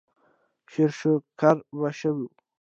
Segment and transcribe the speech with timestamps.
[0.71, 2.13] شېروشکر به شو.